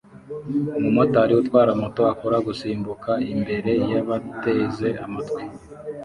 [0.77, 5.41] Umumotari utwara moto akora gusimbuka imbere yabateze amatwi